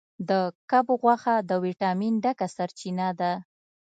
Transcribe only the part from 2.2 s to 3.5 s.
ډکه سرچینه ده.